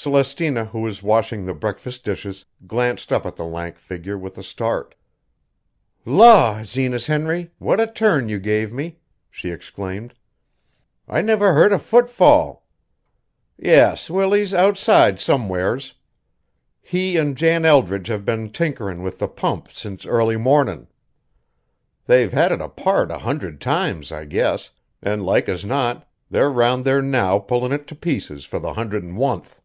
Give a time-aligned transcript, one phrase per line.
[0.00, 4.44] Celestina, who was washing the breakfast dishes, glanced up at the lank figure with a
[4.44, 4.94] start.
[6.04, 10.14] "Law, Zenas Henry, what a turn you gave me!" she exclaimed.
[11.08, 12.64] "I never heard a footfall.
[13.58, 15.94] Yes, Willie's outside somewheres.
[16.80, 20.86] He and Jan Eldridge have been tinkerin' with the pump since early mornin'.
[22.06, 24.70] They've had it apart a hundred times, I guess,
[25.02, 29.02] an' like as not they're round there now pullin' it to pieces for the hundred
[29.02, 29.60] an' oneth."